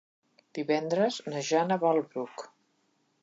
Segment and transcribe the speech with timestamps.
[0.57, 2.47] Divendres na Jana va al Bruc.